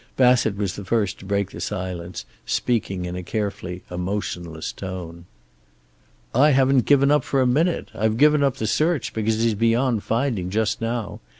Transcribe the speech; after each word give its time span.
Bassett 0.17 0.55
was 0.57 0.75
the 0.75 0.83
first 0.83 1.19
to 1.19 1.25
break 1.25 1.51
the 1.51 1.61
silence, 1.61 2.25
speaking 2.43 3.05
in 3.05 3.15
a 3.15 3.21
carefully 3.21 3.83
emotionless 3.91 4.71
tone. 4.71 5.25
"I 6.33 6.49
haven't 6.49 6.85
given 6.87 7.11
up 7.11 7.23
for 7.23 7.39
a 7.39 7.45
minute. 7.45 7.89
I've 7.93 8.17
given 8.17 8.41
up 8.41 8.57
the 8.57 8.65
search, 8.65 9.13
because 9.13 9.35
he's 9.43 9.53
beyond 9.53 10.01
finding 10.01 10.49
just 10.49 10.81
now. 10.81 11.19